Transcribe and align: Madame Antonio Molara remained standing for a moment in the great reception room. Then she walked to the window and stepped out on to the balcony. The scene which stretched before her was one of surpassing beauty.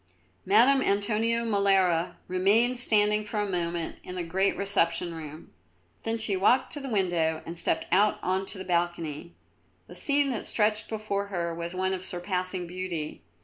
Madame 0.47 0.81
Antonio 0.81 1.45
Molara 1.45 2.15
remained 2.27 2.79
standing 2.79 3.23
for 3.23 3.39
a 3.39 3.47
moment 3.47 3.97
in 4.03 4.15
the 4.15 4.23
great 4.23 4.57
reception 4.57 5.13
room. 5.13 5.51
Then 6.05 6.17
she 6.17 6.35
walked 6.35 6.73
to 6.73 6.79
the 6.79 6.89
window 6.89 7.43
and 7.45 7.55
stepped 7.55 7.85
out 7.91 8.17
on 8.23 8.47
to 8.47 8.57
the 8.57 8.65
balcony. 8.65 9.35
The 9.85 9.93
scene 9.93 10.33
which 10.33 10.45
stretched 10.45 10.89
before 10.89 11.27
her 11.27 11.53
was 11.53 11.75
one 11.75 11.93
of 11.93 12.03
surpassing 12.03 12.65
beauty. 12.65 13.21